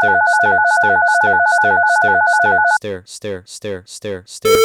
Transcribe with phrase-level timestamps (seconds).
[0.00, 4.60] stare, stare, stare, stare, stare, stare, stare, stare, stare, stare, stare, stare,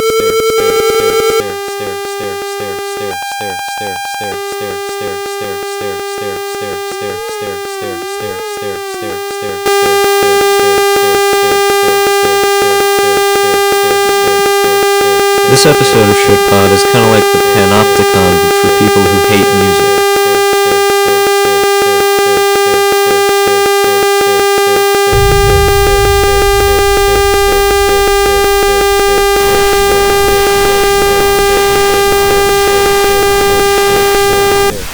[15.49, 20.24] This episode of Shitpod is kind of like the Panopticon, for people who hate music.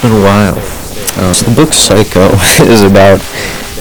[0.01, 0.57] Been a while.
[1.21, 2.33] Uh, so the book Psycho
[2.65, 3.21] is about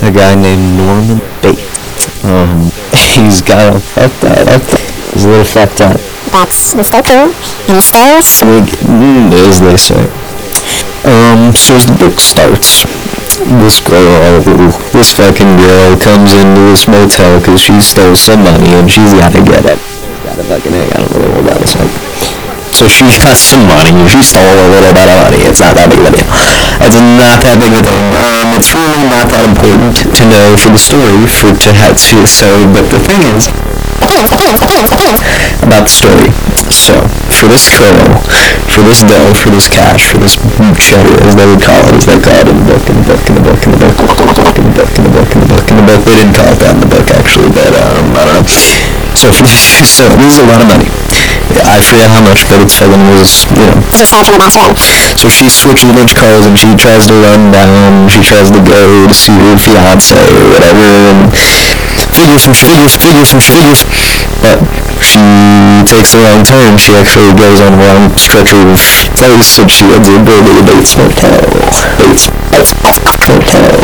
[0.04, 2.24] a guy named Norman Bates.
[2.24, 2.68] Um,
[3.16, 4.60] he's got a fucked up.
[5.16, 5.96] He's a little fucked up.
[6.32, 7.32] That's the Psycho
[7.72, 8.44] in stars.
[8.84, 10.04] Mm, as they say.
[11.08, 12.84] Um, so as the book starts,
[13.64, 14.44] this girl,
[14.92, 19.40] this fucking girl comes into this motel because she stole some money and she's gotta
[19.40, 19.80] get it.
[20.28, 22.09] Gotta fucking, egg, I don't know what about this.
[22.70, 23.92] So she has some money.
[24.08, 25.42] She stole a little bit of money.
[25.44, 26.26] It's not that big of a deal.
[26.80, 28.04] It's not that big of a thing.
[28.14, 32.16] Um, it's really not that important to know for the story, for to have to.
[32.24, 33.50] So, but the thing is,
[35.60, 36.30] about the story.
[36.72, 36.94] So,
[37.28, 38.22] for this girl,
[38.70, 40.40] for this dough, for this cash, for this
[40.80, 43.04] cheddar, as they would call it, as they call it in the book, in the
[43.04, 45.12] book, in the book, in the book, in the book, in the book, in the
[45.12, 46.02] book, in the book, in the book.
[46.06, 46.99] They didn't call it that in the book
[49.20, 49.28] So
[49.84, 50.88] so this is a lot of money.
[51.60, 53.76] I forget how much, but it's fucking was, you know.
[55.20, 58.48] So she switches a bunch of cars and she tries to run down, she tries
[58.48, 61.28] to go to see her fiance or whatever, and
[62.30, 63.80] figures and figures, figures and figures.
[64.38, 64.62] But
[65.02, 65.18] she
[65.82, 66.78] takes the wrong turn.
[66.78, 68.62] She actually goes on the wrong stretch of
[69.18, 71.42] place, and she ends up going to the Bates Motel.
[71.98, 72.70] Bates, Bates,
[73.26, 73.74] Motel.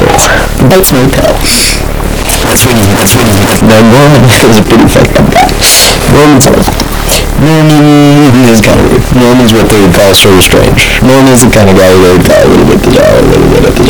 [0.71, 1.35] Bates Motel.
[2.47, 3.35] That's when you, that's when you,
[3.67, 5.51] now Norman is a pretty fucked up guy.
[6.15, 6.55] Norman's a
[7.37, 9.05] Norman is kind of weird.
[9.13, 11.03] Norman's what they would call sort of strange.
[11.03, 13.75] Norman's the kind of guy they would call a little bit jaw, a little bit
[13.75, 13.86] the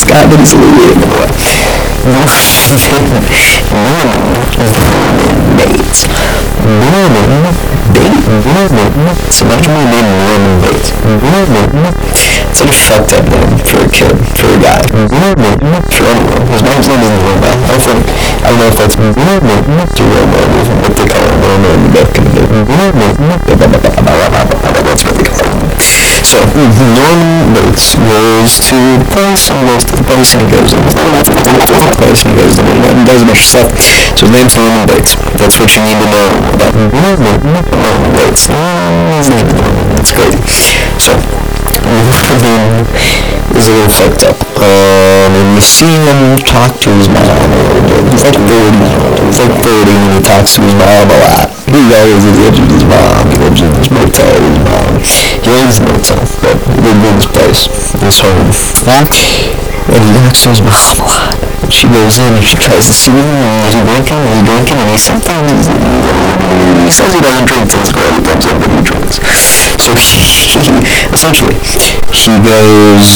[0.00, 0.96] Skagen is weird.
[2.08, 2.48] Mormon
[5.60, 6.08] dates.
[6.64, 7.52] Mormon
[7.92, 8.24] date.
[8.48, 8.88] Mormon.
[9.28, 10.88] Smash my name Mormon date.
[11.04, 11.92] Mormon.
[12.48, 14.80] It's such a fucked up name for a kid, for a guy.
[14.88, 15.60] Mormon.
[15.92, 16.48] For anyone.
[16.48, 17.60] His mom's name is Mormon.
[17.68, 18.00] I think,
[18.40, 19.60] I don't know if that's Mormon.
[19.84, 20.24] It's a real
[20.80, 22.48] What they call it Mormon back in the day.
[22.72, 23.12] Mormon.
[24.88, 25.99] That's what they call it.
[26.30, 26.62] So, the
[29.10, 30.78] place and goes to the place and he goes in.
[30.78, 30.94] The
[31.98, 33.66] place and he goes in and does of stuff.
[34.14, 35.18] So his name's Norman Bates.
[35.34, 36.70] That's what you need to know about.
[38.22, 38.54] His is
[39.26, 39.26] Norman.
[39.98, 40.38] That's crazy.
[41.02, 41.18] So,
[43.58, 44.38] is a little fucked up.
[44.62, 47.26] Um, and you see him talk to his mom.
[48.14, 48.46] He's like 30.
[49.26, 51.50] He's like 30 and he talks to his mom a lot.
[51.66, 53.26] He always lives with his mom.
[53.26, 54.79] He lives in this motel with his mom.
[55.42, 57.62] James Milton, but the this place.
[57.96, 58.50] This home.
[59.90, 61.72] And he answers Muhammad.
[61.72, 64.78] She goes in and she tries to see him, and he's drinking, and he's drinking,
[64.78, 65.66] and he sometimes
[66.84, 69.39] he says he doesn't drink things his girl comes and he drinks.
[69.80, 70.20] So he,
[71.08, 71.56] essentially,
[72.12, 73.08] he goes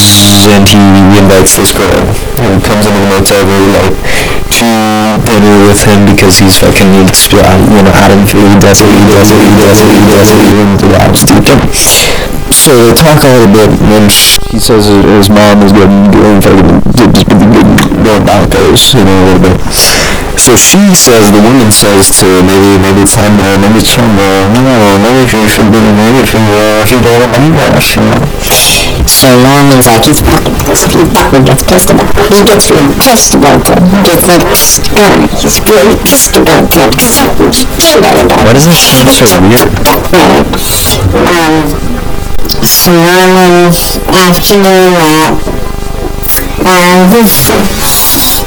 [0.49, 0.81] and he
[1.13, 2.09] invites this girl,
[2.41, 3.93] who comes into the motel very late,
[4.49, 4.69] to
[5.29, 9.05] dinner with him because he's fucking needs to, you know, of food, does it, he
[9.13, 10.89] does it, he does it, he does it, he runs the
[11.29, 11.69] to dinner.
[12.49, 14.09] So they talk a little bit, and
[14.49, 16.65] he says his mom is getting doing fucking
[18.01, 20.14] going bonkers, you know, a little bit.
[20.37, 24.13] So she says, the woman says to maybe maybe it's time to maybe it's time
[24.19, 24.29] to
[24.61, 28.05] no, maybe you should be maybe if you uh, if you go to Bangladesh, you
[28.05, 28.19] know.
[29.09, 30.93] So Norman's like, he's fucking pissed.
[30.93, 32.29] He fucking gets pissed about it.
[32.35, 33.79] He gets really pissed about it.
[33.89, 35.31] He gets like scared.
[35.41, 36.91] He's really pissed about it.
[36.93, 38.45] Because killed everybody.
[38.45, 39.71] Why does that sound so weird?
[41.25, 41.73] Um,
[42.61, 43.73] so Norman,
[44.13, 45.41] after doing that,
[46.65, 47.09] um,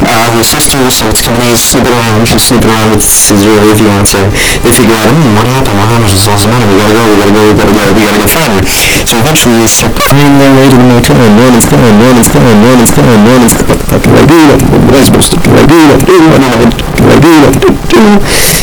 [0.00, 3.44] uh, her sister, so it's kind of he's snooping around, she's snooping around with his
[3.44, 4.16] really fiance.
[4.64, 7.16] They figure out, hmm, what happened, what happened, what's the money, we gotta go, we
[7.20, 8.62] gotta go, we gotta go, we gotta go find her.
[9.04, 12.56] So eventually they start climbing their way to the motel, and Norman's coming, Norman's coming,
[12.64, 15.38] Norman's coming, Norman's coming, what the fuck do I do, what am I supposed to
[15.38, 17.98] do, what do I do, what do I do, what do I do, what do
[17.98, 18.12] I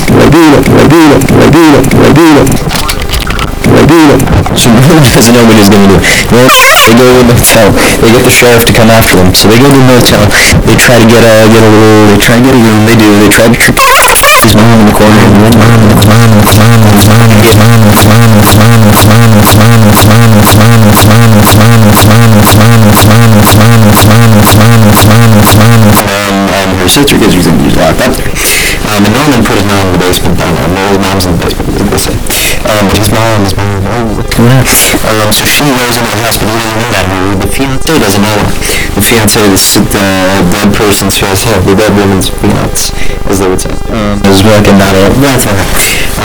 [0.06, 1.46] do, what do I do, what do I do, what do I do, what do
[1.46, 2.66] I do, what do I do,
[3.66, 6.00] what do I do, so Reuben doesn't know what he's going to do.
[6.32, 6.48] Well,
[6.88, 7.76] they go to the Miltel.
[8.00, 9.36] They get the sheriff to come after them.
[9.36, 10.24] So they go to the Miltel.
[10.64, 12.08] They try to get a get a little.
[12.08, 12.88] They try to get a room.
[12.88, 13.10] They do.
[13.20, 15.20] They try to trick his mom in the corner.
[15.20, 17.36] And one mom in the corner.
[26.56, 28.32] And her sister because you think he's locked up there.
[28.88, 30.40] Um, and Norman put his mom in the basement.
[30.40, 30.98] I don't know.
[31.04, 31.92] Mom's in the basement.
[31.92, 32.35] They say.
[32.66, 34.66] Um, but his mom, mom, oh, what's going on?
[34.66, 37.06] Um, so she goes into the house, doesn't know that.
[37.46, 38.42] The fiance doesn't know.
[38.98, 40.06] The fiance is the
[40.50, 42.90] dead person's fiance, the dead woman's fiance,
[43.30, 43.74] as they would say.
[43.92, 45.68] Um, is working not a well for her.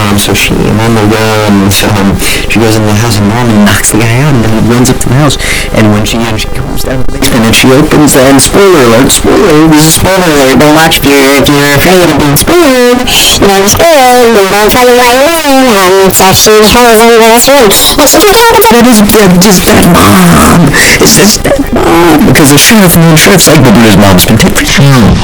[0.00, 2.11] Um, so she and then they go and um,
[2.47, 4.88] she goes into the house and Norman knocks the guy out and then he runs
[4.91, 5.37] up to the house
[5.75, 9.11] and when she and she comes down the basement and she opens and spoiler alert,
[9.11, 12.99] spoiler, this is spoiler alert, don't watch if you're if you're afraid of being spoiled.
[13.41, 17.14] You know, spoiled, we won't tell you why you're lying, and so she has in
[17.20, 17.70] this room.
[17.99, 19.00] And she forgot about What is?
[19.41, 20.69] Just that mom.
[21.00, 22.26] It's just that mom.
[22.29, 25.17] Because the sheriff and the sheriff's like, but dude, his mom's been out.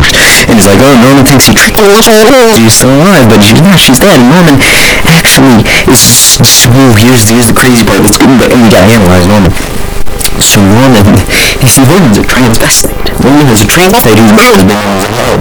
[0.48, 1.65] And he's like, oh, Norman thinks he.
[1.74, 3.78] She's still alive, but she's not.
[3.78, 4.18] She's dead.
[4.30, 4.58] Norman
[5.06, 6.38] actually is.
[6.70, 8.02] Ooh, here's here's the crazy part.
[8.02, 8.28] Let's get.
[8.28, 9.50] And we gotta analyze Norman.
[10.42, 11.16] So Norman,
[11.62, 13.08] you see, Norman's a transvestite.
[13.22, 15.40] Norman is a transvestite who's been in his head.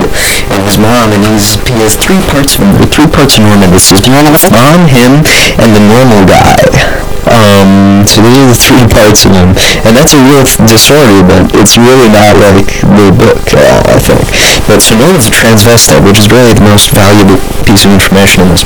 [0.53, 2.77] And his mom, and he's, he has three parts of him.
[2.89, 3.71] Three parts of Norman.
[3.71, 5.25] This is Norman's mom, him,
[5.59, 7.14] and the normal guy.
[7.35, 9.51] Um, so these are the three parts of him.
[9.83, 14.23] And that's a real disorder, but it's really not like the book I think.
[14.67, 17.37] But so Norman's a transvestite, which is really the most valuable
[17.67, 18.63] piece of information in this.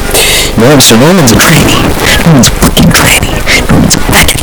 [0.85, 1.81] So Norman's a tranny.
[2.23, 3.33] Norman's a fucking tranny.
[3.67, 4.41] Norman's a faggot.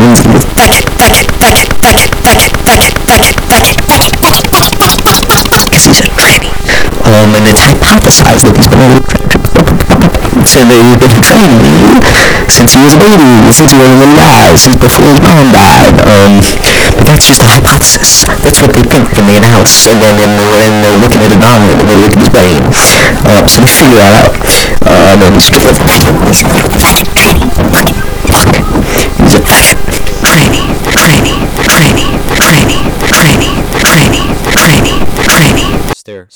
[0.00, 4.46] Norman's a faggot, faggot, faggot, faggot, faggot, faggot, faggot, faggot, faggot,
[5.66, 6.50] because he's a tranny.
[7.06, 9.75] Um, and it's hypothesized that he's been a
[10.46, 11.60] said that he's been training
[12.46, 15.50] since he was a baby, since he was a little guy, since before his mom
[15.50, 15.96] died.
[16.06, 16.40] Um,
[16.96, 18.24] but that's just a hypothesis.
[18.44, 21.32] That's what they think in the analysis, and then when they're, when they're looking at
[21.34, 22.62] it on, when they look at his brain.
[23.26, 24.32] Uh, so they figure that out.
[24.86, 25.82] Uh, and then he's just like,
[26.30, 26.42] he's